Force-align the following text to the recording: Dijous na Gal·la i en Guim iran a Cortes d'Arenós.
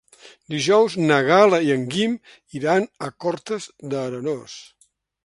Dijous 0.53 0.93
na 1.11 1.19
Gal·la 1.27 1.59
i 1.67 1.69
en 1.73 1.83
Guim 1.91 2.15
iran 2.61 2.87
a 3.09 3.11
Cortes 3.27 3.69
d'Arenós. 3.93 4.57